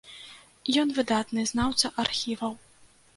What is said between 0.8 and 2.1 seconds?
Ён выдатны знаўца